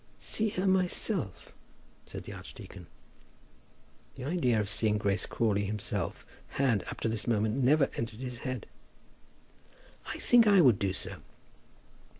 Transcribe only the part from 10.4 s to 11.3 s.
I would do so."